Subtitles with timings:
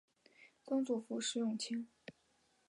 [0.63, 1.87] 曾祖父石永清。